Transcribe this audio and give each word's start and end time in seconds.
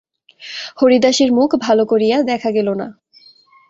হরিদাসীর 0.77 1.29
মুখ 1.33 1.49
ভালো 1.55 1.83
করিয়া 1.85 2.17
দেখা 2.23 2.49
গেল 2.51 2.67
না। 2.73 2.87